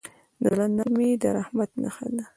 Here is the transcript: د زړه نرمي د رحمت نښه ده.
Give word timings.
د 0.41 0.43
زړه 0.51 0.65
نرمي 0.77 1.09
د 1.21 1.23
رحمت 1.37 1.71
نښه 1.81 2.07
ده. 2.15 2.25